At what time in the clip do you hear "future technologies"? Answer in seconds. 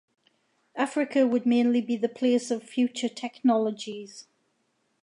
2.63-4.25